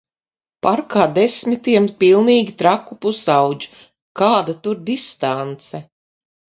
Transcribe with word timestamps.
Parkā 0.67 1.03
desmitiem 1.17 1.85
pilnīgi 2.05 2.57
traku 2.63 2.99
pusaudžu, 3.07 3.73
kāda 4.23 4.61
tur 4.67 4.85
distance. 4.93 5.89